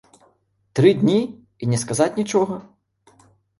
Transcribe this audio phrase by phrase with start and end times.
[0.79, 2.61] Тры дні і не сказаць нічога?!